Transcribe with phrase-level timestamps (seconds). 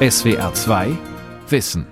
[0.00, 0.96] SWR 2
[1.48, 1.84] Wissen.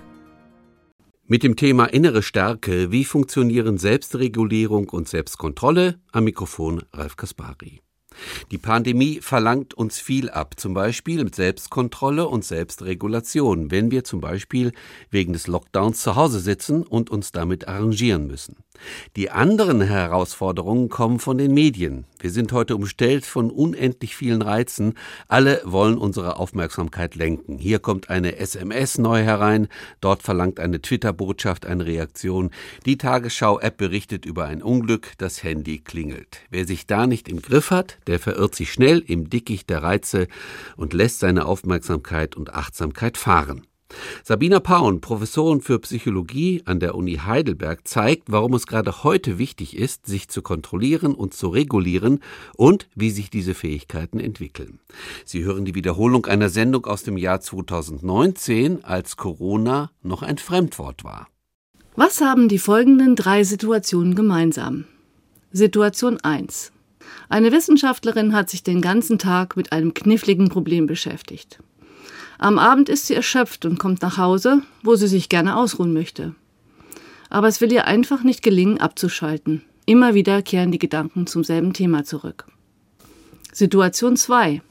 [1.25, 7.81] Mit dem Thema innere Stärke, wie funktionieren Selbstregulierung und Selbstkontrolle, am Mikrofon Ralf Kaspari.
[8.49, 14.21] Die Pandemie verlangt uns viel ab, zum Beispiel mit Selbstkontrolle und Selbstregulation, wenn wir zum
[14.21, 14.71] Beispiel
[15.09, 18.55] wegen des Lockdowns zu Hause sitzen und uns damit arrangieren müssen.
[19.15, 22.05] Die anderen Herausforderungen kommen von den Medien.
[22.19, 24.95] Wir sind heute umstellt von unendlich vielen Reizen.
[25.27, 27.57] Alle wollen unsere Aufmerksamkeit lenken.
[27.57, 29.67] Hier kommt eine SMS neu herein,
[30.01, 32.51] dort verlangt eine Twitter-Botschaft eine Reaktion.
[32.85, 36.39] Die Tagesschau-App berichtet über ein Unglück, das Handy klingelt.
[36.49, 40.27] Wer sich da nicht im Griff hat, der verirrt sich schnell im Dickicht der Reize
[40.75, 43.67] und lässt seine Aufmerksamkeit und Achtsamkeit fahren.
[44.23, 49.77] Sabina Paun, Professorin für Psychologie an der Uni Heidelberg, zeigt, warum es gerade heute wichtig
[49.77, 52.19] ist, sich zu kontrollieren und zu regulieren
[52.55, 54.79] und wie sich diese Fähigkeiten entwickeln.
[55.25, 61.03] Sie hören die Wiederholung einer Sendung aus dem Jahr 2019, als Corona noch ein Fremdwort
[61.03, 61.27] war.
[61.95, 64.85] Was haben die folgenden drei Situationen gemeinsam?
[65.51, 66.71] Situation 1.
[67.29, 71.59] Eine Wissenschaftlerin hat sich den ganzen Tag mit einem kniffligen Problem beschäftigt.
[72.37, 76.35] Am Abend ist sie erschöpft und kommt nach Hause, wo sie sich gerne ausruhen möchte.
[77.29, 79.63] Aber es will ihr einfach nicht gelingen, abzuschalten.
[79.85, 82.45] Immer wieder kehren die Gedanken zum selben Thema zurück.
[83.53, 84.61] Situation 2.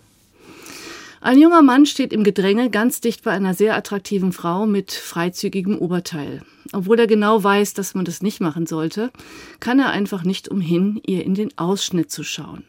[1.20, 5.76] Ein junger Mann steht im Gedränge ganz dicht bei einer sehr attraktiven Frau mit freizügigem
[5.76, 6.42] Oberteil.
[6.72, 9.10] Obwohl er genau weiß, dass man das nicht machen sollte,
[9.58, 12.64] kann er einfach nicht umhin, ihr in den Ausschnitt zu schauen.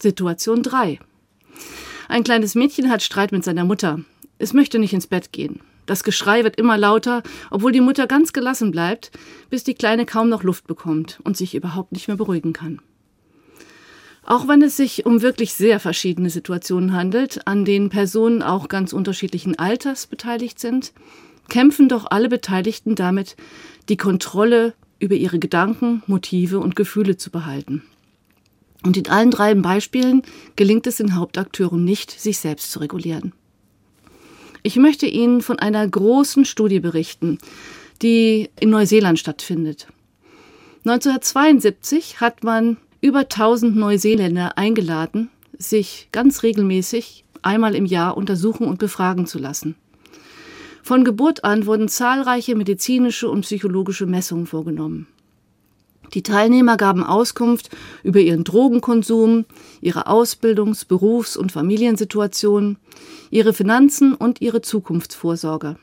[0.00, 0.98] Situation 3.
[2.08, 4.00] Ein kleines Mädchen hat Streit mit seiner Mutter.
[4.44, 5.60] Es möchte nicht ins Bett gehen.
[5.86, 9.10] Das Geschrei wird immer lauter, obwohl die Mutter ganz gelassen bleibt,
[9.48, 12.82] bis die Kleine kaum noch Luft bekommt und sich überhaupt nicht mehr beruhigen kann.
[14.22, 18.92] Auch wenn es sich um wirklich sehr verschiedene Situationen handelt, an denen Personen auch ganz
[18.92, 20.92] unterschiedlichen Alters beteiligt sind,
[21.48, 23.36] kämpfen doch alle Beteiligten damit,
[23.88, 27.82] die Kontrolle über ihre Gedanken, Motive und Gefühle zu behalten.
[28.84, 30.20] Und in allen drei Beispielen
[30.54, 33.32] gelingt es den Hauptakteuren nicht, sich selbst zu regulieren.
[34.66, 37.36] Ich möchte Ihnen von einer großen Studie berichten,
[38.00, 39.88] die in Neuseeland stattfindet.
[40.86, 48.78] 1972 hat man über 1000 Neuseeländer eingeladen, sich ganz regelmäßig einmal im Jahr untersuchen und
[48.78, 49.76] befragen zu lassen.
[50.82, 55.06] Von Geburt an wurden zahlreiche medizinische und psychologische Messungen vorgenommen.
[56.12, 57.70] Die Teilnehmer gaben Auskunft
[58.02, 59.46] über ihren Drogenkonsum,
[59.80, 62.76] ihre Ausbildungs-, Berufs- und Familiensituation,
[63.30, 65.76] ihre Finanzen und ihre Zukunftsvorsorge.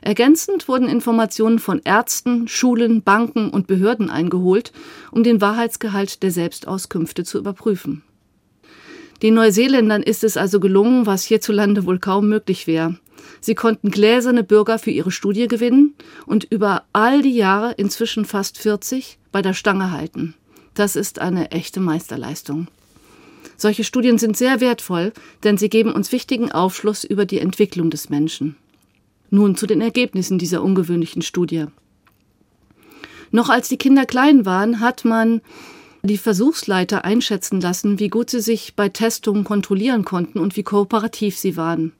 [0.00, 4.72] Ergänzend wurden Informationen von Ärzten, Schulen, Banken und Behörden eingeholt,
[5.10, 8.02] um den Wahrheitsgehalt der Selbstauskünfte zu überprüfen.
[9.22, 12.96] Den Neuseeländern ist es also gelungen, was hierzulande wohl kaum möglich wäre.
[13.40, 15.94] Sie konnten gläserne Bürger für ihre Studie gewinnen
[16.26, 20.34] und über all die Jahre, inzwischen fast 40, bei der Stange halten.
[20.74, 22.68] Das ist eine echte Meisterleistung.
[23.56, 28.10] Solche Studien sind sehr wertvoll, denn sie geben uns wichtigen Aufschluss über die Entwicklung des
[28.10, 28.56] Menschen.
[29.30, 31.66] Nun zu den Ergebnissen dieser ungewöhnlichen Studie.
[33.30, 35.40] Noch als die Kinder klein waren, hat man
[36.02, 41.36] die Versuchsleiter einschätzen lassen, wie gut sie sich bei Testungen kontrollieren konnten und wie kooperativ
[41.36, 41.92] sie waren.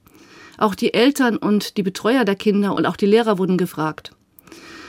[0.57, 4.11] Auch die Eltern und die Betreuer der Kinder und auch die Lehrer wurden gefragt.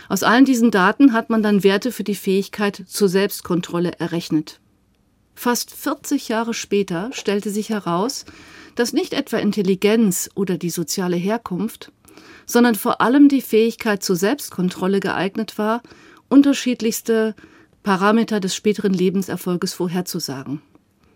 [0.09, 4.61] Aus allen diesen Daten hat man dann Werte für die Fähigkeit zur Selbstkontrolle errechnet.
[5.35, 8.25] Fast 40 Jahre später stellte sich heraus,
[8.75, 11.93] dass nicht etwa Intelligenz oder die soziale Herkunft,
[12.47, 15.83] sondern vor allem die Fähigkeit zur Selbstkontrolle geeignet war,
[16.29, 17.35] unterschiedlichste
[17.83, 20.63] Parameter des späteren Lebenserfolges vorherzusagen.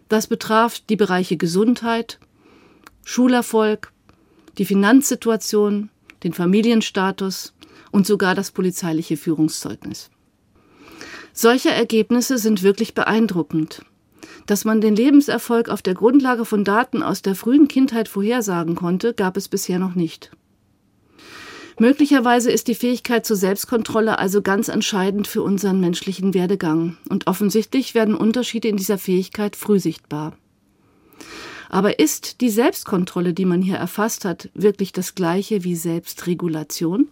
[0.08, 2.18] Das betraf die Bereiche Gesundheit,
[3.04, 3.92] Schulerfolg,
[4.58, 5.90] die Finanzsituation,
[6.22, 7.54] den Familienstatus
[7.90, 10.10] und sogar das polizeiliche Führungszeugnis.
[11.32, 13.84] Solche Ergebnisse sind wirklich beeindruckend.
[14.46, 19.14] Dass man den Lebenserfolg auf der Grundlage von Daten aus der frühen Kindheit vorhersagen konnte,
[19.14, 20.30] gab es bisher noch nicht.
[21.78, 27.94] Möglicherweise ist die Fähigkeit zur Selbstkontrolle also ganz entscheidend für unseren menschlichen Werdegang, und offensichtlich
[27.94, 30.36] werden Unterschiede in dieser Fähigkeit früh sichtbar.
[31.72, 37.08] Aber ist die Selbstkontrolle, die man hier erfasst hat, wirklich das gleiche wie Selbstregulation?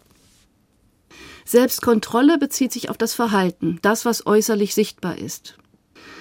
[1.46, 5.56] Selbstkontrolle bezieht sich auf das Verhalten, das, was äußerlich sichtbar ist.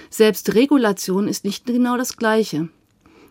[0.09, 2.69] Selbstregulation ist nicht genau das gleiche.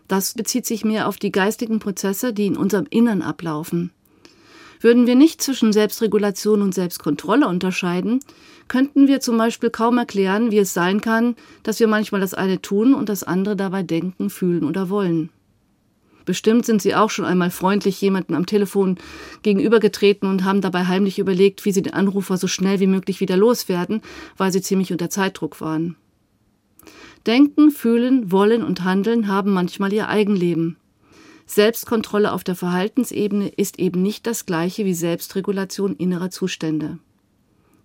[0.07, 3.91] Das bezieht sich mehr auf die geistigen Prozesse, die in unserem Innern ablaufen.
[4.79, 8.21] Würden wir nicht zwischen Selbstregulation und Selbstkontrolle unterscheiden,
[8.69, 12.61] könnten wir zum Beispiel kaum erklären, wie es sein kann, dass wir manchmal das eine
[12.61, 15.31] tun und das andere dabei denken, fühlen oder wollen.
[16.29, 18.99] Bestimmt sind Sie auch schon einmal freundlich jemandem am Telefon
[19.41, 23.35] gegenübergetreten und haben dabei heimlich überlegt, wie Sie den Anrufer so schnell wie möglich wieder
[23.35, 24.01] loswerden,
[24.37, 25.95] weil Sie ziemlich unter Zeitdruck waren.
[27.25, 30.77] Denken, fühlen, wollen und handeln haben manchmal ihr Eigenleben.
[31.49, 36.99] Selbstkontrolle auf der Verhaltensebene ist eben nicht das gleiche wie Selbstregulation innerer Zustände.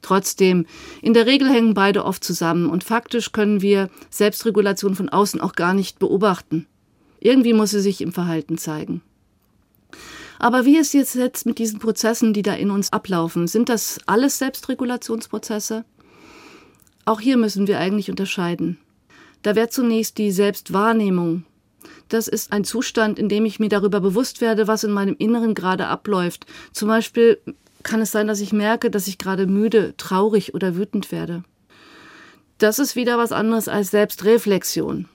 [0.03, 0.67] Trotzdem,
[1.01, 5.55] in der Regel hängen beide oft zusammen und faktisch können wir Selbstregulation von außen auch
[5.55, 6.67] gar nicht beobachten.
[7.21, 9.01] Irgendwie muss sie sich im Verhalten zeigen.
[10.39, 13.47] Aber wie ist es jetzt mit diesen Prozessen, die da in uns ablaufen?
[13.47, 15.87] Sind das alles Selbstregulationsprozesse?
[17.07, 18.77] Auch hier müssen wir eigentlich unterscheiden.
[19.41, 21.45] Da wäre zunächst die Selbstwahrnehmung.
[22.15, 25.55] Das ist ein Zustand, in dem ich mir darüber bewusst werde, was in meinem Inneren
[25.55, 26.47] gerade abläuft.
[26.73, 27.41] Zum Beispiel
[27.83, 31.43] kann es sein, dass ich merke, dass ich gerade müde, traurig oder wütend werde.
[32.59, 35.09] Das ist wieder was anderes als Selbstreflexion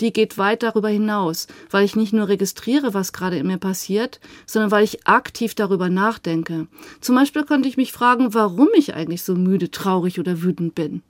[0.00, 4.20] die geht weit darüber hinaus, weil ich nicht nur registriere, was gerade in mir passiert,
[4.44, 6.66] sondern weil ich aktiv darüber nachdenke.
[7.00, 11.00] Zum Beispiel könnte ich mich fragen, warum ich eigentlich so müde, traurig oder wütend bin.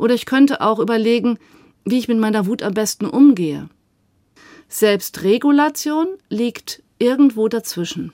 [0.00, 1.38] Oder ich könnte auch überlegen,
[1.84, 3.68] wie ich mit meiner Wut am besten umgehe.
[4.68, 8.12] Selbstregulation liegt irgendwo dazwischen.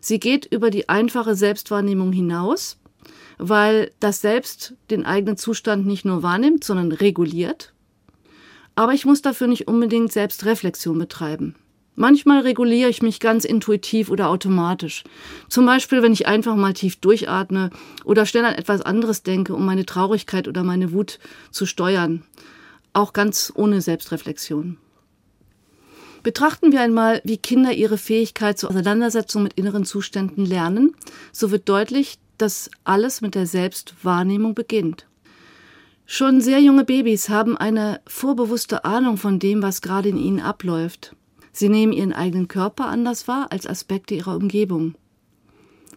[0.00, 2.78] Sie geht über die einfache Selbstwahrnehmung hinaus,
[3.38, 7.72] weil das Selbst den eigenen Zustand nicht nur wahrnimmt, sondern reguliert
[8.80, 11.54] aber ich muss dafür nicht unbedingt Selbstreflexion betreiben.
[11.96, 15.04] Manchmal reguliere ich mich ganz intuitiv oder automatisch.
[15.50, 17.68] Zum Beispiel, wenn ich einfach mal tief durchatme
[18.04, 21.18] oder schnell an etwas anderes denke, um meine Traurigkeit oder meine Wut
[21.50, 22.22] zu steuern.
[22.94, 24.78] Auch ganz ohne Selbstreflexion.
[26.22, 30.94] Betrachten wir einmal, wie Kinder ihre Fähigkeit zur Auseinandersetzung mit inneren Zuständen lernen,
[31.32, 35.06] so wird deutlich, dass alles mit der Selbstwahrnehmung beginnt.
[36.04, 41.14] Schon sehr junge Babys haben eine vorbewusste Ahnung von dem, was gerade in ihnen abläuft.
[41.52, 44.94] Sie nehmen ihren eigenen Körper anders wahr als Aspekte ihrer Umgebung.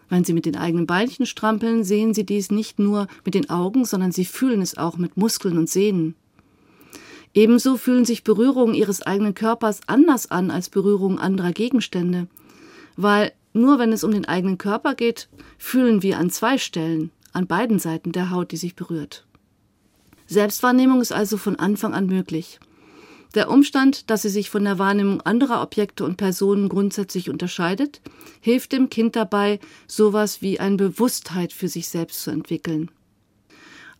[0.08, 3.84] Wenn sie mit den eigenen Beinchen strampeln, sehen sie dies nicht nur mit den Augen,
[3.84, 6.14] sondern sie fühlen es auch mit Muskeln und Sehnen.
[7.34, 12.28] Ebenso fühlen sich Berührungen ihres eigenen Körpers anders an als Berührungen anderer Gegenstände,
[12.96, 15.28] weil nur wenn es um den eigenen Körper geht,
[15.58, 19.26] fühlen wir an zwei Stellen, an beiden Seiten der Haut, die sich berührt.
[20.26, 22.60] Selbstwahrnehmung ist also von Anfang an möglich.
[23.34, 28.00] Der Umstand, dass sie sich von der Wahrnehmung anderer Objekte und Personen grundsätzlich unterscheidet,
[28.40, 29.58] hilft dem Kind dabei,
[29.88, 32.92] sowas wie eine Bewusstheit für sich selbst zu entwickeln.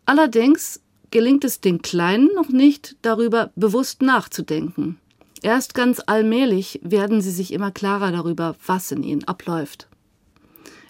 [0.06, 0.80] Allerdings
[1.14, 4.98] gelingt es den Kleinen noch nicht, darüber bewusst nachzudenken.
[5.42, 9.86] Erst ganz allmählich werden sie sich immer klarer darüber, was in ihnen abläuft.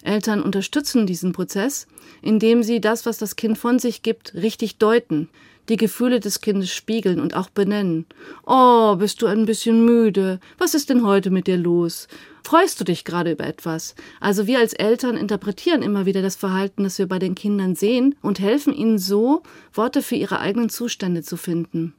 [0.01, 1.85] Eltern unterstützen diesen Prozess,
[2.23, 5.29] indem sie das, was das Kind von sich gibt, richtig deuten,
[5.69, 8.05] die Gefühle des Kindes spiegeln und auch benennen.
[8.45, 10.39] Oh, bist du ein bisschen müde?
[10.57, 12.07] Was ist denn heute mit dir los?
[12.43, 13.95] Freust du dich gerade über etwas?
[14.19, 18.15] Also wir als Eltern interpretieren immer wieder das Verhalten, das wir bei den Kindern sehen
[18.21, 19.41] und helfen ihnen so,
[19.73, 21.95] Worte für ihre eigenen Zustände zu finden.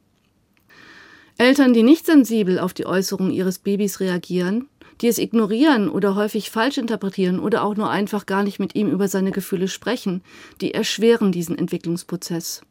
[1.38, 4.68] Eltern, die nicht sensibel auf die Äußerungen ihres Babys reagieren,
[5.00, 8.88] die es ignorieren oder häufig falsch interpretieren oder auch nur einfach gar nicht mit ihm
[8.88, 10.22] über seine Gefühle sprechen,
[10.60, 12.62] die erschweren diesen Entwicklungsprozess.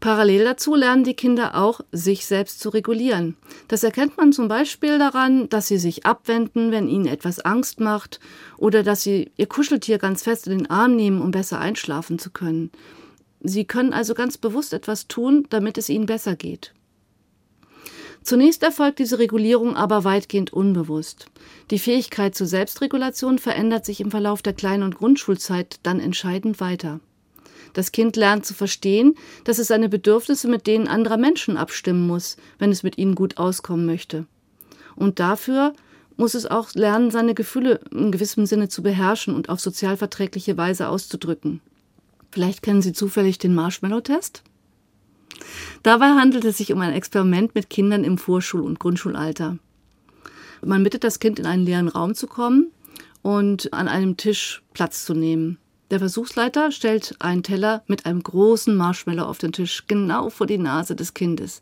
[0.00, 3.36] Parallel dazu lernen die Kinder auch, sich selbst zu regulieren.
[3.68, 8.18] Das erkennt man zum Beispiel daran, dass sie sich abwenden, wenn ihnen etwas Angst macht,
[8.56, 12.30] oder dass sie ihr Kuscheltier ganz fest in den Arm nehmen, um besser einschlafen zu
[12.30, 12.70] können.
[13.42, 16.72] Sie können also ganz bewusst etwas tun, damit es ihnen besser geht.
[18.22, 21.26] Zunächst erfolgt diese Regulierung aber weitgehend unbewusst.
[21.70, 27.00] Die Fähigkeit zur Selbstregulation verändert sich im Verlauf der Klein- und Grundschulzeit dann entscheidend weiter.
[27.72, 32.36] Das Kind lernt zu verstehen, dass es seine Bedürfnisse mit denen anderer Menschen abstimmen muss,
[32.58, 34.26] wenn es mit ihnen gut auskommen möchte.
[34.96, 35.72] Und dafür
[36.16, 40.88] muss es auch lernen, seine Gefühle in gewissem Sinne zu beherrschen und auf sozialverträgliche Weise
[40.88, 41.60] auszudrücken.
[42.30, 44.42] Vielleicht kennen Sie zufällig den Marshmallow-Test?
[45.82, 49.58] Dabei handelt es sich um ein Experiment mit Kindern im Vorschul- und Grundschulalter.
[50.62, 52.70] Man bittet das Kind in einen leeren Raum zu kommen
[53.22, 55.58] und an einem Tisch Platz zu nehmen.
[55.90, 60.58] Der Versuchsleiter stellt einen Teller mit einem großen Marshmallow auf den Tisch, genau vor die
[60.58, 61.60] Nase des Kindes.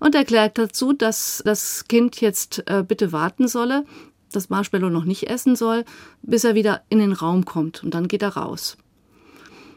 [0.00, 3.84] Und erklärt dazu, dass das Kind jetzt äh, bitte warten solle,
[4.32, 5.84] das Marshmallow noch nicht essen soll,
[6.22, 8.76] bis er wieder in den Raum kommt und dann geht er raus.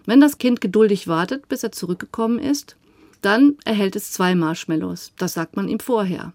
[0.06, 2.78] Wenn das Kind geduldig wartet, bis er zurückgekommen ist,
[3.22, 5.12] dann erhält es zwei Marshmallows.
[5.18, 6.34] Das sagt man ihm vorher.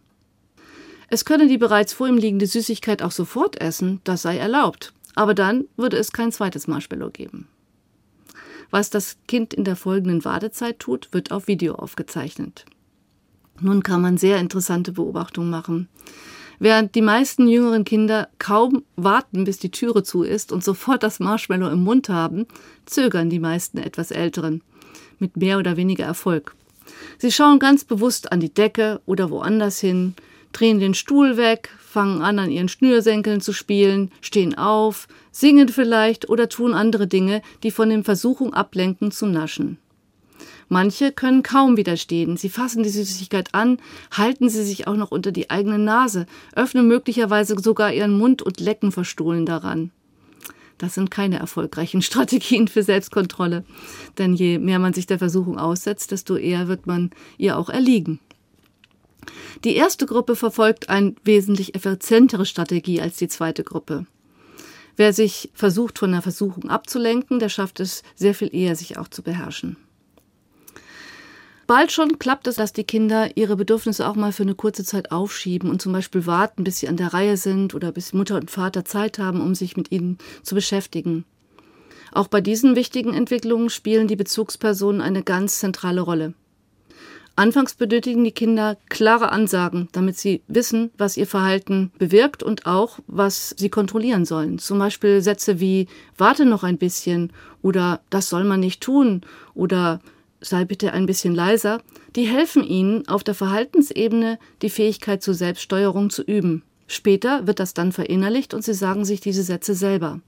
[1.09, 4.93] Es könne die bereits vor ihm liegende Süßigkeit auch sofort essen, das sei erlaubt.
[5.15, 7.49] Aber dann würde es kein zweites Marshmallow geben.
[8.71, 12.65] Was das Kind in der folgenden Wartezeit tut, wird auf Video aufgezeichnet.
[13.61, 15.89] Nun kann man sehr interessante Beobachtungen machen.
[16.59, 21.19] Während die meisten jüngeren Kinder kaum warten, bis die Türe zu ist und sofort das
[21.19, 22.47] Marshmallow im Mund haben,
[22.85, 24.63] zögern die meisten etwas Älteren.
[25.19, 26.55] Mit mehr oder weniger Erfolg.
[27.19, 30.15] Sie schauen ganz bewusst an die Decke oder woanders hin,
[30.53, 36.29] drehen den Stuhl weg, fangen an, an ihren Schnürsenkeln zu spielen, stehen auf, singen vielleicht
[36.29, 39.79] oder tun andere Dinge, die von den Versuchung ablenken zu naschen.
[40.69, 42.37] Manche können kaum widerstehen.
[42.37, 43.79] Sie fassen die Süßigkeit an,
[44.13, 48.61] halten sie sich auch noch unter die eigene Nase, öffnen möglicherweise sogar ihren Mund und
[48.61, 49.91] lecken verstohlen daran.
[50.79, 53.65] Das sind keine erfolgreichen Strategien für Selbstkontrolle,
[54.17, 58.21] denn je mehr man sich der Versuchung aussetzt, desto eher wird man ihr auch erliegen.
[59.65, 64.07] Die erste Gruppe verfolgt eine wesentlich effizientere Strategie als die zweite Gruppe.
[64.97, 69.09] Wer sich versucht, von der Versuchung abzulenken, der schafft es sehr viel eher, sich auch
[69.09, 69.77] zu beherrschen.
[71.67, 75.13] Bald schon klappt es, dass die Kinder ihre Bedürfnisse auch mal für eine kurze Zeit
[75.13, 78.51] aufschieben und zum Beispiel warten, bis sie an der Reihe sind oder bis Mutter und
[78.51, 81.25] Vater Zeit haben, um sich mit ihnen zu beschäftigen.
[82.13, 86.35] Auch bei diesen wichtigen Entwicklungen spielen die Bezugspersonen eine ganz zentrale Rolle.
[87.37, 92.99] Anfangs benötigen die Kinder klare Ansagen, damit sie wissen, was ihr Verhalten bewirkt und auch,
[93.07, 94.59] was sie kontrollieren sollen.
[94.59, 97.33] Zum Beispiel Sätze wie Warte noch ein bisschen
[97.63, 99.23] oder Das soll man nicht tun
[99.55, 100.01] oder
[100.41, 101.81] sei bitte ein bisschen leiser,
[102.17, 106.63] die helfen ihnen, auf der Verhaltensebene die Fähigkeit zur Selbststeuerung zu üben.
[106.87, 110.21] Später wird das dann verinnerlicht und sie sagen sich diese Sätze selber.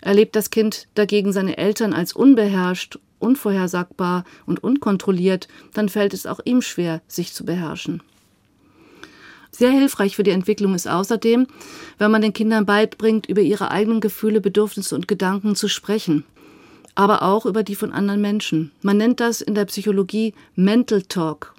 [0.00, 6.40] Erlebt das Kind dagegen seine Eltern als unbeherrscht, unvorhersagbar und unkontrolliert, dann fällt es auch
[6.44, 8.02] ihm schwer, sich zu beherrschen.
[9.50, 11.46] Sehr hilfreich für die Entwicklung ist außerdem,
[11.98, 16.24] wenn man den Kindern beibringt, über ihre eigenen Gefühle, Bedürfnisse und Gedanken zu sprechen
[16.98, 18.72] aber auch über die von anderen Menschen.
[18.82, 21.54] Man nennt das in der Psychologie Mental Talk.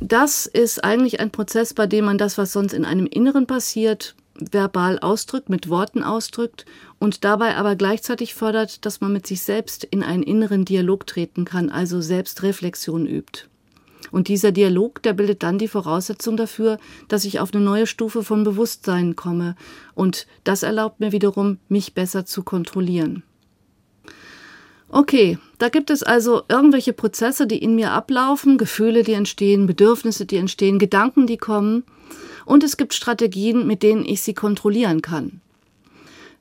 [0.00, 4.16] Das ist eigentlich ein Prozess, bei dem man das, was sonst in einem Inneren passiert,
[4.38, 6.66] verbal ausdrückt, mit Worten ausdrückt
[6.98, 11.44] und dabei aber gleichzeitig fördert, dass man mit sich selbst in einen inneren Dialog treten
[11.44, 13.46] kann, also Selbstreflexion übt.
[14.10, 18.22] Und dieser Dialog, der bildet dann die Voraussetzung dafür, dass ich auf eine neue Stufe
[18.22, 19.56] von Bewusstsein komme.
[19.94, 23.22] Und das erlaubt mir wiederum, mich besser zu kontrollieren.
[24.88, 30.26] Okay, da gibt es also irgendwelche Prozesse, die in mir ablaufen, Gefühle, die entstehen, Bedürfnisse,
[30.26, 31.82] die entstehen, Gedanken, die kommen.
[32.44, 35.40] Und es gibt Strategien, mit denen ich sie kontrollieren kann.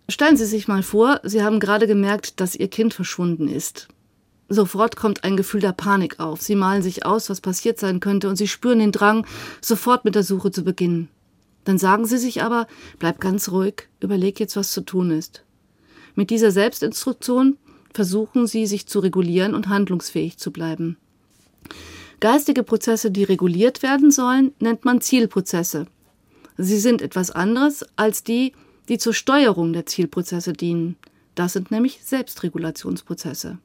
[0.09, 3.87] Stellen Sie sich mal vor, Sie haben gerade gemerkt, dass Ihr Kind verschwunden ist.
[4.49, 6.41] Sofort kommt ein Gefühl der Panik auf.
[6.41, 9.25] Sie malen sich aus, was passiert sein könnte, und Sie spüren den Drang,
[9.61, 11.07] sofort mit der Suche zu beginnen.
[11.63, 12.67] Dann sagen Sie sich aber,
[12.99, 15.43] bleib ganz ruhig, überleg jetzt, was zu tun ist.
[16.15, 17.57] Mit dieser Selbstinstruktion
[17.93, 20.97] versuchen sie, sich zu regulieren und handlungsfähig zu bleiben.
[22.23, 25.87] Geistige Prozesse, die reguliert werden sollen, nennt man Zielprozesse.
[26.57, 28.53] Sie sind etwas anderes als die,
[28.87, 30.95] die zur Steuerung der Zielprozesse dienen.
[31.35, 33.57] Das sind nämlich Selbstregulationsprozesse.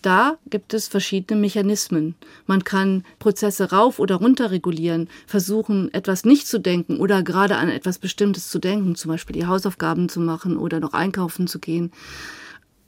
[0.00, 2.14] Da gibt es verschiedene Mechanismen.
[2.46, 7.68] Man kann Prozesse rauf oder runter regulieren, versuchen, etwas nicht zu denken oder gerade an
[7.68, 11.90] etwas Bestimmtes zu denken, zum Beispiel die Hausaufgaben zu machen oder noch einkaufen zu gehen.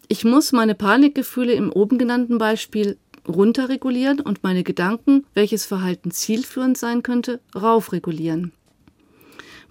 [0.06, 2.96] Ich muss meine Panikgefühle im oben genannten Beispiel
[3.28, 8.52] runterregulieren und meine Gedanken, welches Verhalten zielführend sein könnte, raufregulieren.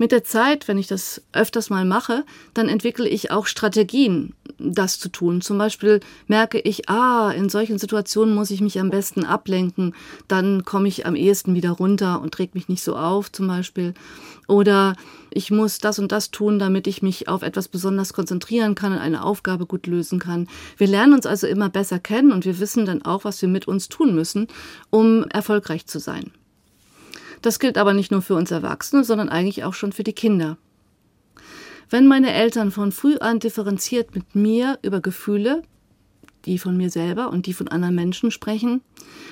[0.01, 4.97] Mit der Zeit, wenn ich das öfters mal mache, dann entwickle ich auch Strategien, das
[4.97, 5.41] zu tun.
[5.41, 9.93] Zum Beispiel merke ich, ah, in solchen Situationen muss ich mich am besten ablenken,
[10.27, 13.93] dann komme ich am ehesten wieder runter und reg mich nicht so auf, zum Beispiel.
[14.51, 14.97] Oder
[15.29, 18.97] ich muss das und das tun, damit ich mich auf etwas besonders konzentrieren kann und
[18.97, 20.49] eine Aufgabe gut lösen kann.
[20.75, 23.69] Wir lernen uns also immer besser kennen und wir wissen dann auch, was wir mit
[23.69, 24.47] uns tun müssen,
[24.89, 26.31] um erfolgreich zu sein.
[27.41, 30.57] Das gilt aber nicht nur für uns Erwachsene, sondern eigentlich auch schon für die Kinder.
[31.89, 35.63] Wenn meine Eltern von früh an differenziert mit mir über Gefühle,
[36.43, 38.81] die von mir selber und die von anderen Menschen sprechen,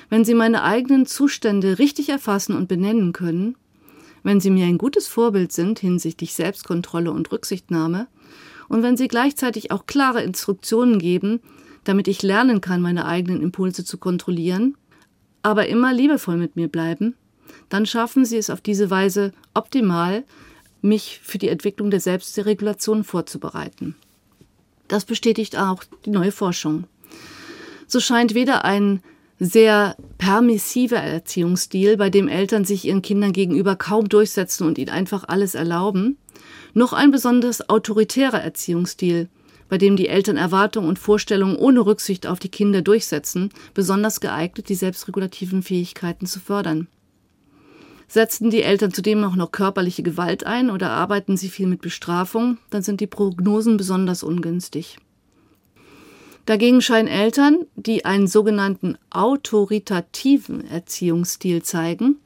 [0.08, 3.56] wenn sie meine eigenen Zustände richtig erfassen und benennen können,
[4.22, 8.06] wenn sie mir ein gutes Vorbild sind hinsichtlich Selbstkontrolle und Rücksichtnahme,
[8.68, 11.40] und wenn sie gleichzeitig auch klare Instruktionen geben,
[11.82, 14.76] damit ich lernen kann, meine eigenen Impulse zu kontrollieren,
[15.42, 17.16] aber immer liebevoll mit mir bleiben,
[17.68, 20.24] dann schaffen sie es auf diese Weise optimal,
[20.82, 23.96] mich für die Entwicklung der Selbstregulation vorzubereiten.
[24.88, 26.84] Das bestätigt auch die neue Forschung.
[27.86, 29.02] So scheint weder ein
[29.40, 35.24] sehr permissiver Erziehungsstil, bei dem Eltern sich ihren Kindern gegenüber kaum durchsetzen und ihnen einfach
[35.26, 36.18] alles erlauben,
[36.74, 39.30] noch ein besonders autoritärer Erziehungsstil,
[39.70, 44.68] bei dem die Eltern Erwartungen und Vorstellungen ohne Rücksicht auf die Kinder durchsetzen, besonders geeignet,
[44.68, 46.86] die selbstregulativen Fähigkeiten zu fördern.
[48.08, 52.58] Setzen die Eltern zudem auch noch körperliche Gewalt ein oder arbeiten sie viel mit Bestrafung,
[52.68, 54.98] dann sind die Prognosen besonders ungünstig.
[56.50, 62.16] Dagegen scheinen Eltern, die einen sogenannten autoritativen Erziehungsstil zeigen,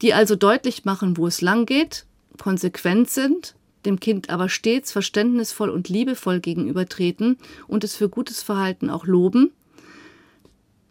[0.00, 2.06] die also deutlich machen, wo es lang geht,
[2.38, 7.36] konsequent sind, dem Kind aber stets verständnisvoll und liebevoll gegenübertreten
[7.68, 9.52] und es für gutes Verhalten auch loben,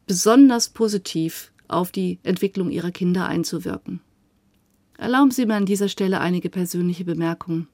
[0.05, 3.99] besonders positiv auf die Entwicklung ihrer Kinder einzuwirken.
[4.99, 7.67] Erlauben Sie mir an dieser Stelle einige persönliche Bemerkungen.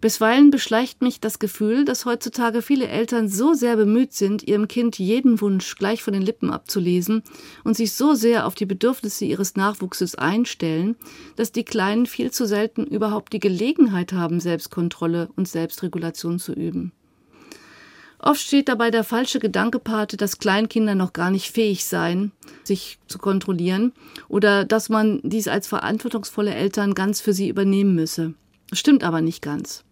[0.00, 4.98] Bisweilen beschleicht mich das Gefühl, dass heutzutage viele Eltern so sehr bemüht sind, ihrem Kind
[4.98, 7.22] jeden Wunsch gleich von den Lippen abzulesen
[7.64, 10.96] und sich so sehr auf die Bedürfnisse ihres Nachwuchses einstellen,
[11.36, 16.92] dass die Kleinen viel zu selten überhaupt die Gelegenheit haben, Selbstkontrolle und Selbstregulation zu üben.
[18.20, 22.32] Oft steht dabei der falsche Gedanke Pate, dass Kleinkinder noch gar nicht fähig seien,
[22.64, 23.92] sich zu kontrollieren
[24.28, 28.34] oder dass man dies als verantwortungsvolle Eltern ganz für sie übernehmen müsse.
[28.72, 29.84] Stimmt aber nicht ganz.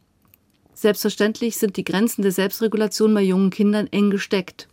[0.74, 4.68] Selbstverständlich sind die Grenzen der Selbstregulation bei jungen Kindern eng gesteckt.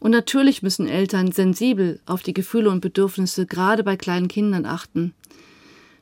[0.00, 5.14] Und natürlich müssen Eltern sensibel auf die Gefühle und Bedürfnisse gerade bei kleinen Kindern achten.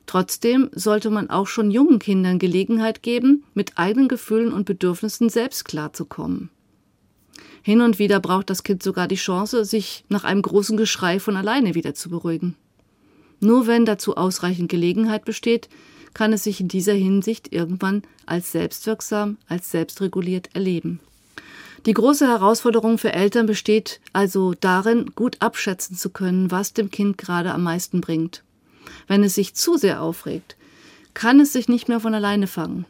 [0.07, 5.65] Trotzdem sollte man auch schon jungen Kindern Gelegenheit geben, mit eigenen Gefühlen und Bedürfnissen selbst
[5.65, 6.49] klarzukommen.
[7.63, 11.35] Hin und wieder braucht das Kind sogar die Chance, sich nach einem großen Geschrei von
[11.35, 12.55] alleine wieder zu beruhigen.
[13.39, 15.69] Nur wenn dazu ausreichend Gelegenheit besteht,
[16.15, 20.99] kann es sich in dieser Hinsicht irgendwann als selbstwirksam, als selbstreguliert erleben.
[21.85, 27.19] Die große Herausforderung für Eltern besteht also darin, gut abschätzen zu können, was dem Kind
[27.19, 28.43] gerade am meisten bringt.
[29.07, 30.55] Wenn es sich zu sehr aufregt,
[31.13, 32.85] kann es sich nicht mehr von alleine fangen.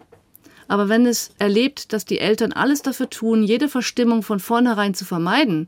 [0.67, 5.03] Aber wenn es erlebt, dass die Eltern alles dafür tun, jede Verstimmung von vornherein zu
[5.03, 5.67] vermeiden,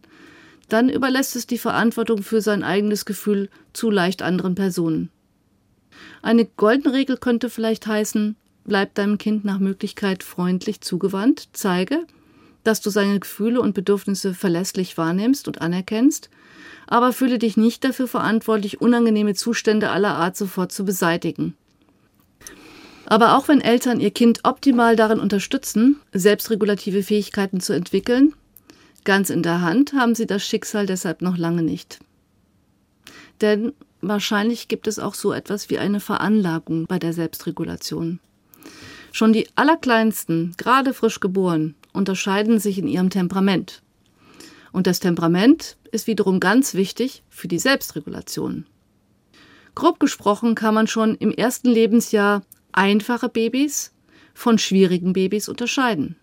[0.69, 5.09] dann überlässt es die Verantwortung für sein eigenes Gefühl zu leicht anderen Personen.
[6.21, 8.35] Eine goldene Regel könnte vielleicht heißen,
[8.65, 12.05] bleib deinem Kind nach Möglichkeit freundlich zugewandt, zeige,
[12.63, 16.29] dass du seine Gefühle und Bedürfnisse verlässlich wahrnimmst und anerkennst,
[16.85, 21.55] aber fühle dich nicht dafür verantwortlich, unangenehme Zustände aller Art sofort zu beseitigen.
[23.05, 28.33] Aber auch wenn Eltern ihr Kind optimal darin unterstützen, selbstregulative Fähigkeiten zu entwickeln,
[29.05, 31.99] ganz in der Hand haben sie das Schicksal deshalb noch lange nicht.
[33.39, 38.19] Denn wahrscheinlich gibt es auch so etwas wie eine Veranlagung bei der Selbstregulation.
[39.11, 43.81] Schon die Allerkleinsten, gerade frisch geboren, unterscheiden sich in ihrem Temperament.
[44.71, 48.65] Und das Temperament ist wiederum ganz wichtig für die Selbstregulation.
[49.73, 53.93] Grob gesprochen kann man schon im ersten Lebensjahr einfache Babys
[54.33, 56.15] von schwierigen Babys unterscheiden.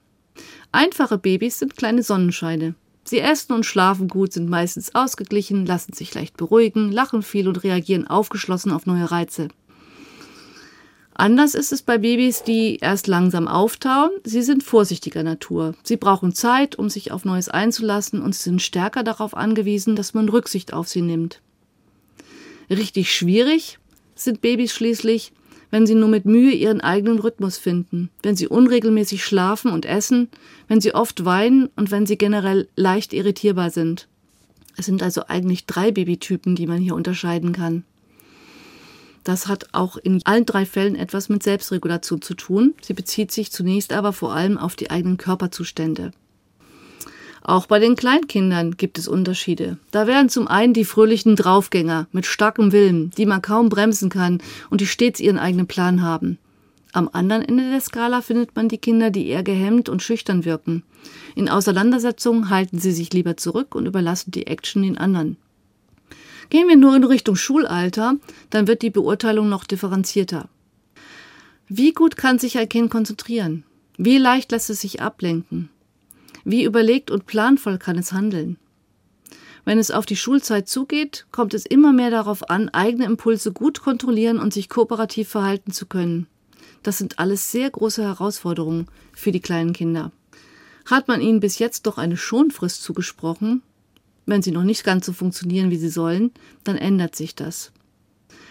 [0.72, 2.74] Einfache Babys sind kleine Sonnenscheine.
[3.04, 7.62] Sie essen und schlafen gut, sind meistens ausgeglichen, lassen sich leicht beruhigen, lachen viel und
[7.62, 9.48] reagieren aufgeschlossen auf neue Reize.
[11.16, 14.10] Anders ist es bei Babys, die erst langsam auftauen.
[14.24, 15.74] Sie sind vorsichtiger Natur.
[15.84, 20.28] Sie brauchen Zeit, um sich auf Neues einzulassen und sind stärker darauf angewiesen, dass man
[20.28, 21.40] Rücksicht auf sie nimmt.
[22.68, 23.78] Richtig schwierig
[24.16, 25.32] sind Babys schließlich,
[25.70, 30.28] wenn sie nur mit Mühe ihren eigenen Rhythmus finden, wenn sie unregelmäßig schlafen und essen,
[30.68, 34.08] wenn sie oft weinen und wenn sie generell leicht irritierbar sind.
[34.76, 37.84] Es sind also eigentlich drei Babytypen, die man hier unterscheiden kann.
[39.24, 42.74] Das hat auch in allen drei Fällen etwas mit Selbstregulation zu tun.
[42.82, 46.12] Sie bezieht sich zunächst aber vor allem auf die eigenen Körperzustände.
[47.46, 49.76] Auch bei den Kleinkindern gibt es Unterschiede.
[49.90, 54.40] Da wären zum einen die fröhlichen Draufgänger mit starkem Willen, die man kaum bremsen kann
[54.70, 56.38] und die stets ihren eigenen Plan haben.
[56.94, 60.84] Am anderen Ende der Skala findet man die Kinder, die eher gehemmt und schüchtern wirken.
[61.34, 65.36] In Auseinandersetzungen halten sie sich lieber zurück und überlassen die Action den anderen.
[66.48, 68.14] Gehen wir nur in Richtung Schulalter,
[68.48, 70.48] dann wird die Beurteilung noch differenzierter.
[71.68, 73.64] Wie gut kann sich ein Kind konzentrieren?
[73.98, 75.68] Wie leicht lässt es sich ablenken?
[76.44, 78.58] Wie überlegt und planvoll kann es handeln?
[79.64, 83.80] Wenn es auf die Schulzeit zugeht, kommt es immer mehr darauf an, eigene Impulse gut
[83.80, 86.26] kontrollieren und sich kooperativ verhalten zu können.
[86.82, 90.12] Das sind alles sehr große Herausforderungen für die kleinen Kinder.
[90.84, 93.62] Hat man ihnen bis jetzt doch eine Schonfrist zugesprochen,
[94.26, 96.30] wenn sie noch nicht ganz so funktionieren, wie sie sollen,
[96.62, 97.72] dann ändert sich das.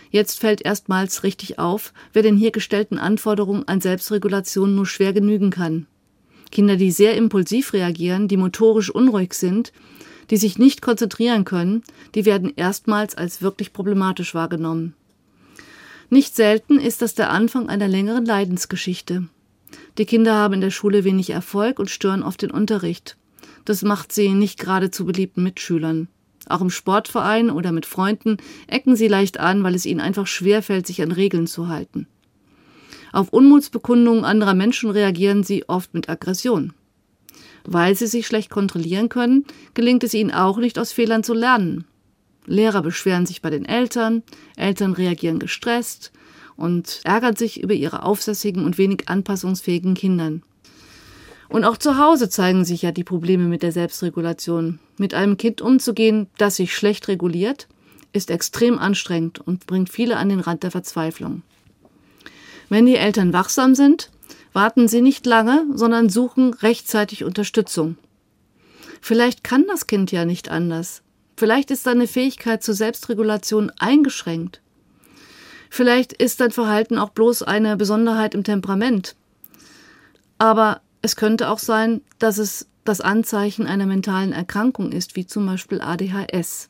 [0.10, 5.50] Jetzt fällt erstmals richtig auf, wer den hier gestellten Anforderungen an Selbstregulation nur schwer genügen
[5.50, 5.88] kann.
[6.54, 9.74] Kinder, die sehr impulsiv reagieren, die motorisch unruhig sind,
[10.30, 11.82] die sich nicht konzentrieren können,
[12.14, 14.94] die werden erstmals als wirklich problematisch wahrgenommen.
[16.12, 19.28] Nicht selten ist das der Anfang einer längeren Leidensgeschichte.
[19.98, 23.18] Die Kinder haben in der Schule wenig Erfolg und stören oft den Unterricht.
[23.66, 26.08] Das macht sie nicht gerade zu beliebten Mitschülern.
[26.48, 28.38] Auch im Sportverein oder mit Freunden
[28.68, 32.06] ecken sie leicht an, weil es ihnen einfach schwerfällt, sich an Regeln zu halten.
[33.14, 36.74] Auf Unmutsbekundungen anderer Menschen reagieren sie oft mit Aggression.
[37.64, 39.46] Weil sie sich schlecht kontrollieren können,
[39.76, 41.86] gelingt es ihnen auch nicht, aus Fehlern zu lernen.
[42.48, 44.24] Lehrer beschweren sich bei den Eltern,
[44.58, 46.12] Eltern reagieren gestresst
[46.58, 50.42] und ärgern sich über ihre aufsässigen und wenig anpassungsfähigen Kindern.
[51.50, 54.80] Und auch zu Hause zeigen sich ja die Probleme mit der Selbstregulation.
[54.98, 57.68] Mit einem Kind umzugehen, das sich schlecht reguliert,
[58.12, 61.44] ist extrem anstrengend und bringt viele an den Rand der Verzweiflung.
[62.70, 64.10] Wenn die Eltern wachsam sind,
[64.54, 67.98] warten sie nicht lange, sondern suchen rechtzeitig Unterstützung.
[69.02, 71.02] Vielleicht kann das Kind ja nicht anders.
[71.36, 74.62] Vielleicht ist seine Fähigkeit zur Selbstregulation eingeschränkt.
[75.70, 79.16] Vielleicht ist sein Verhalten auch bloß eine Besonderheit im Temperament.
[80.38, 85.46] Aber es könnte auch sein, dass es das Anzeichen einer mentalen Erkrankung ist, wie zum
[85.46, 86.70] Beispiel ADHS.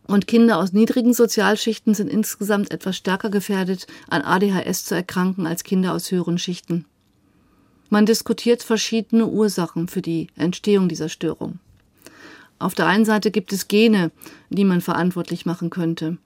[0.06, 5.64] Und Kinder aus niedrigen Sozialschichten sind insgesamt etwas stärker gefährdet, an ADHS zu erkranken als
[5.64, 6.86] Kinder aus höheren Schichten.
[7.94, 11.60] Man diskutiert verschiedene Ursachen für die Entstehung dieser Störung.
[12.58, 14.10] Auf der einen Seite gibt es Gene,
[14.50, 16.18] die man verantwortlich machen könnte.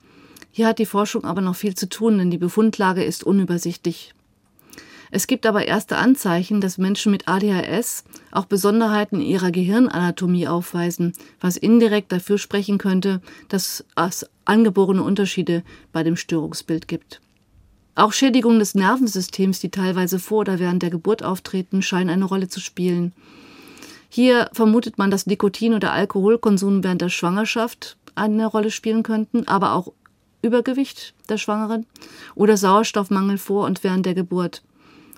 [0.50, 4.14] Hier hat die Forschung aber noch viel zu tun, denn die Befundlage ist unübersichtlich.
[5.12, 11.12] Es gibt aber erste Anzeichen, dass Menschen mit ADHS auch Besonderheiten in ihrer Gehirnanatomie aufweisen,
[11.42, 17.20] was indirekt dafür sprechen könnte, dass es angeborene Unterschiede bei dem Störungsbild gibt.
[17.98, 22.48] Auch Schädigungen des Nervensystems, die teilweise vor oder während der Geburt auftreten, scheinen eine Rolle
[22.48, 23.12] zu spielen.
[24.08, 29.74] Hier vermutet man, dass Nikotin oder Alkoholkonsum während der Schwangerschaft eine Rolle spielen könnten, aber
[29.74, 29.94] auch
[30.44, 31.88] Übergewicht der Schwangeren
[32.36, 34.62] oder Sauerstoffmangel vor und während der Geburt.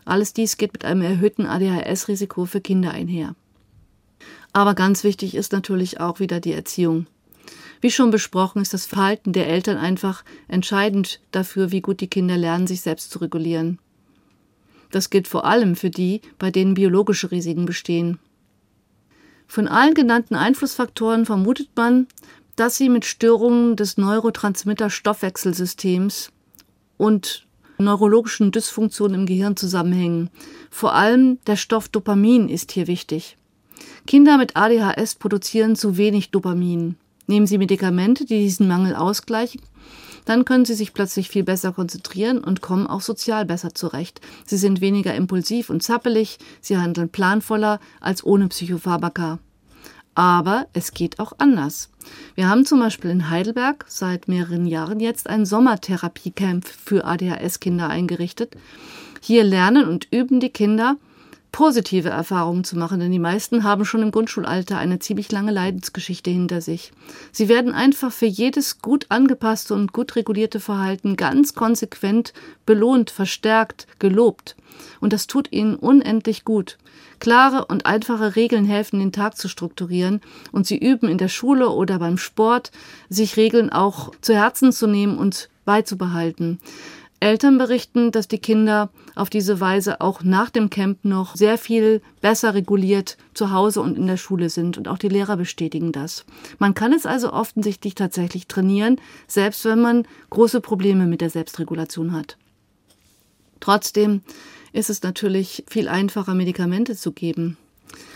[0.06, 3.36] Alles dies geht mit einem erhöhten ADHS-Risiko für Kinder einher.
[4.54, 7.08] Aber ganz wichtig ist natürlich auch wieder die Erziehung.
[7.82, 12.38] Wie schon besprochen, ist das Verhalten der Eltern einfach entscheidend dafür, wie gut die Kinder
[12.38, 13.80] lernen, sich selbst zu regulieren.
[14.92, 18.20] Das gilt vor allem für die, bei denen biologische Risiken bestehen.
[19.48, 22.08] Von allen genannten Einflussfaktoren vermutet man,
[22.56, 26.32] dass sie mit Störungen des Neurotransmitter-Stoffwechselsystems
[26.98, 27.46] und
[27.78, 30.30] neurologischen Dysfunktionen im Gehirn zusammenhängen.
[30.70, 33.38] Vor allem der Stoff Dopamin ist hier wichtig.
[34.06, 36.98] Kinder mit ADHS produzieren zu wenig Dopamin.
[37.30, 39.62] Nehmen Sie Medikamente, die diesen Mangel ausgleichen,
[40.26, 44.20] dann können Sie sich plötzlich viel besser konzentrieren und kommen auch sozial besser zurecht.
[44.48, 49.38] Sie sind weniger impulsiv und zappelig, Sie handeln planvoller als ohne Psychopharmaka.
[50.16, 51.92] Aber es geht auch anders.
[52.34, 58.56] Wir haben zum Beispiel in Heidelberg seit mehreren Jahren jetzt ein Sommertherapiecamp für ADHS-Kinder eingerichtet.
[59.22, 60.98] Hier lernen und üben die Kinder,
[61.52, 66.30] positive Erfahrungen zu machen, denn die meisten haben schon im Grundschulalter eine ziemlich lange Leidensgeschichte
[66.30, 66.92] hinter sich.
[67.32, 72.34] Sie werden einfach für jedes gut angepasste und gut regulierte Verhalten ganz konsequent
[72.66, 74.56] belohnt, verstärkt, gelobt.
[75.00, 76.78] Und das tut ihnen unendlich gut.
[77.20, 81.70] Klare und einfache Regeln helfen, den Tag zu strukturieren, und sie üben in der Schule
[81.70, 82.72] oder beim Sport,
[83.10, 86.60] sich Regeln auch zu Herzen zu nehmen und beizubehalten.
[87.22, 92.02] Eltern berichten, dass die Kinder auf diese Weise auch nach dem Camp noch sehr viel
[92.22, 96.26] besser reguliert zu Hause und in der Schule sind und auch die Lehrer bestätigen das.
[96.60, 102.14] Man kann es also offensichtlich tatsächlich trainieren, selbst wenn man große Probleme mit der Selbstregulation
[102.14, 102.38] hat.
[103.60, 104.22] Trotzdem
[104.72, 107.58] ist es natürlich viel einfacher, Medikamente zu geben.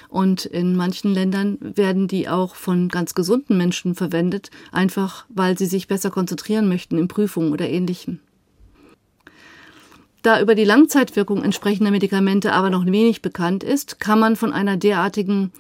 [0.08, 5.66] Und in manchen Ländern werden die auch von ganz gesunden Menschen verwendet, einfach weil sie
[5.66, 8.20] sich besser konzentrieren möchten in Prüfungen oder ähnlichem.
[10.24, 14.78] Da über die Langzeitwirkung entsprechender Medikamente aber noch wenig bekannt ist, kann man von einer
[14.78, 15.52] derartigen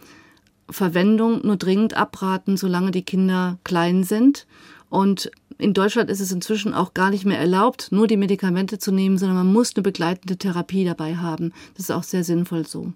[0.69, 4.47] Verwendung nur dringend abraten, solange die Kinder klein sind.
[4.89, 8.93] Und in Deutschland ist es inzwischen auch gar nicht mehr erlaubt, nur die Medikamente zu
[8.93, 11.51] nehmen, sondern man muss eine begleitende Therapie dabei haben.
[11.75, 12.93] Das ist auch sehr sinnvoll so.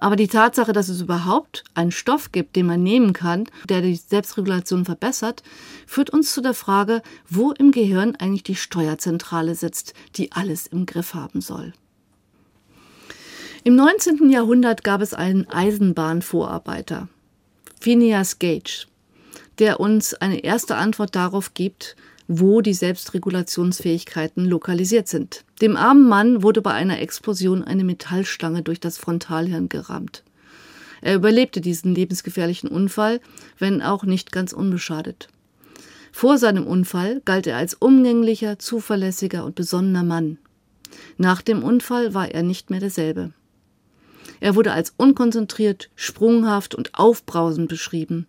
[0.00, 3.94] Aber die Tatsache, dass es überhaupt einen Stoff gibt, den man nehmen kann, der die
[3.94, 5.42] Selbstregulation verbessert,
[5.86, 10.86] führt uns zu der Frage, wo im Gehirn eigentlich die Steuerzentrale sitzt, die alles im
[10.86, 11.74] Griff haben soll.
[13.62, 14.30] Im 19.
[14.30, 17.08] Jahrhundert gab es einen Eisenbahnvorarbeiter,
[17.78, 18.86] Phineas Gage,
[19.58, 21.94] der uns eine erste Antwort darauf gibt,
[22.32, 25.44] wo die Selbstregulationsfähigkeiten lokalisiert sind.
[25.60, 30.22] Dem armen Mann wurde bei einer Explosion eine Metallstange durch das Frontalhirn gerammt.
[31.00, 33.20] Er überlebte diesen lebensgefährlichen Unfall,
[33.58, 35.26] wenn auch nicht ganz unbeschadet.
[36.12, 40.38] Vor seinem Unfall galt er als umgänglicher, zuverlässiger und besonnener Mann.
[41.18, 43.32] Nach dem Unfall war er nicht mehr derselbe.
[44.38, 48.28] Er wurde als unkonzentriert, sprunghaft und aufbrausend beschrieben.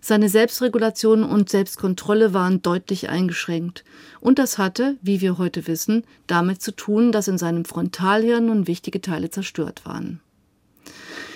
[0.00, 3.84] Seine Selbstregulation und Selbstkontrolle waren deutlich eingeschränkt.
[4.20, 8.66] Und das hatte, wie wir heute wissen, damit zu tun, dass in seinem Frontalhirn nun
[8.66, 10.20] wichtige Teile zerstört waren.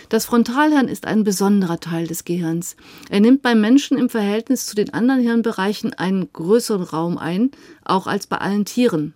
[0.09, 2.77] Das Frontalhirn ist ein besonderer Teil des Gehirns.
[3.11, 7.51] Er nimmt beim Menschen im Verhältnis zu den anderen Hirnbereichen einen größeren Raum ein,
[7.85, 9.15] auch als bei allen Tieren.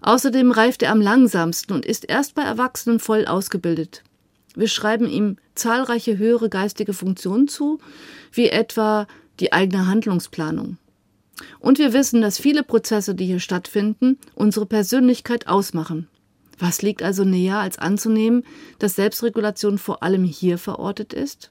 [0.00, 4.02] Außerdem reift er am langsamsten und ist erst bei Erwachsenen voll ausgebildet.
[4.56, 7.78] Wir schreiben ihm zahlreiche höhere geistige Funktionen zu,
[8.32, 9.06] wie etwa
[9.40, 10.78] die eigene Handlungsplanung.
[11.58, 16.08] Und wir wissen, dass viele Prozesse, die hier stattfinden, unsere Persönlichkeit ausmachen.
[16.58, 18.44] Was liegt also näher, als anzunehmen,
[18.78, 21.50] dass Selbstregulation vor allem hier verortet ist?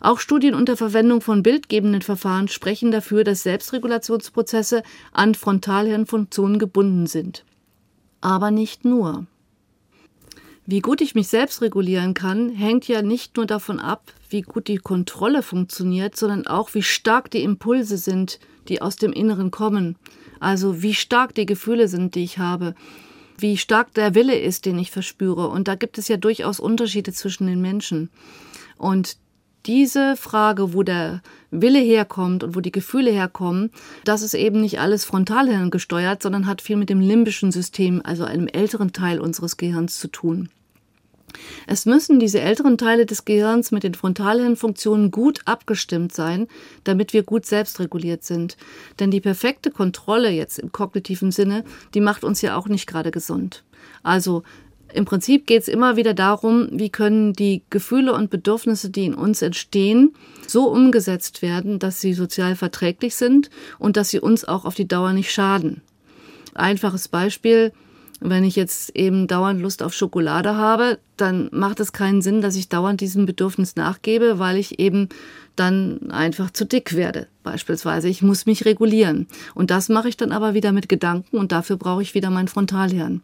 [0.00, 7.44] Auch Studien unter Verwendung von bildgebenden Verfahren sprechen dafür, dass Selbstregulationsprozesse an Frontalhirnfunktionen gebunden sind.
[8.20, 9.26] Aber nicht nur.
[10.66, 14.68] Wie gut ich mich selbst regulieren kann, hängt ja nicht nur davon ab, wie gut
[14.68, 19.96] die Kontrolle funktioniert, sondern auch, wie stark die Impulse sind, die aus dem Inneren kommen.
[20.40, 22.74] Also wie stark die Gefühle sind, die ich habe,
[23.38, 25.48] wie stark der Wille ist, den ich verspüre.
[25.48, 28.10] Und da gibt es ja durchaus Unterschiede zwischen den Menschen.
[28.76, 29.16] Und
[29.64, 33.70] diese Frage, wo der Wille herkommt und wo die Gefühle herkommen,
[34.04, 38.24] das ist eben nicht alles Frontalhirn gesteuert, sondern hat viel mit dem limbischen System, also
[38.24, 40.50] einem älteren Teil unseres Gehirns zu tun.
[41.66, 46.46] Es müssen diese älteren Teile des Gehirns mit den Frontalhirnfunktionen gut abgestimmt sein,
[46.84, 48.56] damit wir gut selbstreguliert sind.
[48.98, 53.10] Denn die perfekte Kontrolle jetzt im kognitiven Sinne, die macht uns ja auch nicht gerade
[53.10, 53.64] gesund.
[54.02, 54.42] Also
[54.92, 59.14] im Prinzip geht es immer wieder darum, wie können die Gefühle und Bedürfnisse, die in
[59.14, 60.14] uns entstehen,
[60.46, 64.88] so umgesetzt werden, dass sie sozial verträglich sind und dass sie uns auch auf die
[64.88, 65.82] Dauer nicht schaden.
[66.54, 67.72] Einfaches Beispiel,
[68.20, 72.56] wenn ich jetzt eben dauernd Lust auf Schokolade habe, dann macht es keinen Sinn, dass
[72.56, 75.08] ich dauernd diesem Bedürfnis nachgebe, weil ich eben
[75.54, 77.26] dann einfach zu dick werde.
[77.42, 79.26] Beispielsweise, ich muss mich regulieren.
[79.54, 82.48] Und das mache ich dann aber wieder mit Gedanken und dafür brauche ich wieder mein
[82.48, 83.22] Frontalhirn.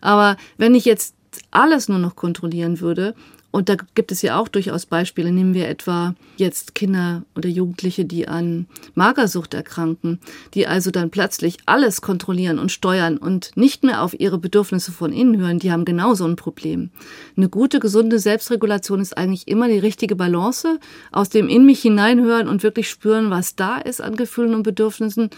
[0.00, 1.14] Aber wenn ich jetzt
[1.50, 3.14] alles nur noch kontrollieren würde,
[3.52, 5.32] und da gibt es ja auch durchaus Beispiele.
[5.32, 10.20] Nehmen wir etwa jetzt Kinder oder Jugendliche, die an Magersucht erkranken,
[10.54, 15.12] die also dann plötzlich alles kontrollieren und steuern und nicht mehr auf ihre Bedürfnisse von
[15.12, 15.58] innen hören.
[15.58, 16.90] Die haben genauso ein Problem.
[17.36, 20.78] Eine gute, gesunde Selbstregulation ist eigentlich immer die richtige Balance
[21.10, 25.30] aus dem in mich hineinhören und wirklich spüren, was da ist an Gefühlen und Bedürfnissen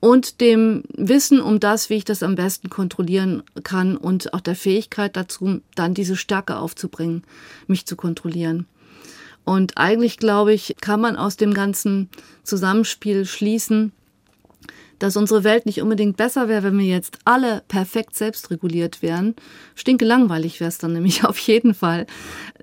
[0.00, 4.56] und dem Wissen um das, wie ich das am besten kontrollieren kann und auch der
[4.56, 7.24] Fähigkeit dazu, dann diese Stärke aufzubringen,
[7.66, 8.66] mich zu kontrollieren.
[9.44, 12.10] Und eigentlich, glaube ich, kann man aus dem ganzen
[12.42, 13.92] Zusammenspiel schließen,
[14.98, 19.34] dass unsere Welt nicht unbedingt besser wäre, wenn wir jetzt alle perfekt selbstreguliert wären.
[19.74, 22.06] Stinke langweilig wäre es dann nämlich auf jeden Fall.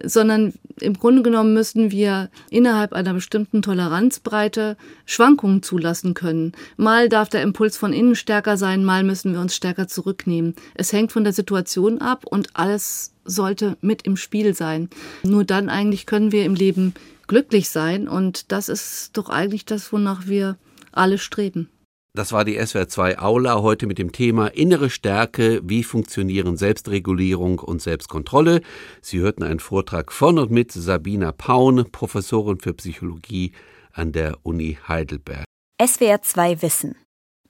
[0.04, 6.54] Sondern im Grunde genommen müssten wir innerhalb einer bestimmten Toleranzbreite Schwankungen zulassen können.
[6.78, 10.56] Mal darf der Impuls von innen stärker sein, mal müssen wir uns stärker zurücknehmen.
[10.76, 14.90] Es hängt von der Situation ab und alles sollte mit im Spiel sein.
[15.24, 16.94] Nur dann eigentlich können wir im Leben
[17.28, 20.58] glücklich sein und das ist doch eigentlich das, wonach wir
[20.92, 21.70] alle streben.
[22.16, 27.58] Das war die SWR 2 Aula heute mit dem Thema Innere Stärke, wie funktionieren Selbstregulierung
[27.58, 28.62] und Selbstkontrolle.
[29.02, 33.52] Sie hörten einen Vortrag von und mit Sabina Paun, Professorin für Psychologie
[33.94, 35.46] an der Uni Heidelberg.
[35.84, 36.96] SWR 2 Wissen.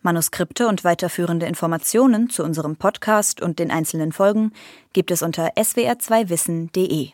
[0.02, 4.54] Manuskripte und weiterführende Informationen zu unserem Podcast und den einzelnen Folgen
[4.93, 7.10] gibt es unter swr2wissen.de.